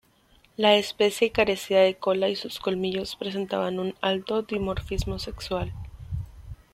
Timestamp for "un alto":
3.77-4.41